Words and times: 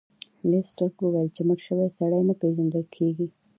لیسټرډ 0.49 0.93
وویل 1.01 1.29
چې 1.35 1.41
مړ 1.47 1.57
شوی 1.67 1.89
سړی 1.97 2.21
نه 2.29 2.33
پیژندل 2.41 2.83
کیږي. 2.95 3.27